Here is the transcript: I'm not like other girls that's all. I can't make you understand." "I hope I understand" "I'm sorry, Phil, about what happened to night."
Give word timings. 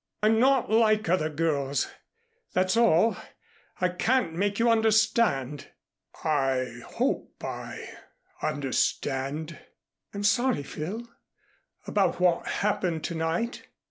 I'm 0.23 0.39
not 0.39 0.71
like 0.71 1.07
other 1.09 1.29
girls 1.29 1.87
that's 2.53 2.75
all. 2.75 3.17
I 3.79 3.89
can't 3.89 4.33
make 4.33 4.57
you 4.57 4.67
understand." 4.67 5.67
"I 6.23 6.81
hope 6.83 7.35
I 7.45 7.87
understand" 8.41 9.59
"I'm 10.15 10.23
sorry, 10.23 10.63
Phil, 10.63 11.07
about 11.85 12.19
what 12.19 12.47
happened 12.47 13.03
to 13.03 13.13
night." 13.13 13.67